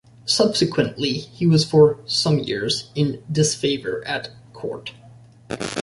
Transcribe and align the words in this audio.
Subsequently 0.25 1.11
he 1.13 1.45
was 1.45 1.63
for 1.63 1.99
some 2.07 2.39
years 2.39 2.89
in 2.95 3.21
disfavour 3.31 4.01
at 4.07 4.31
court. 4.51 4.93